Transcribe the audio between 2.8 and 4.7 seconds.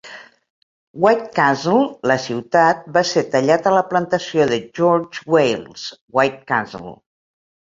va ser tallat a la plantació de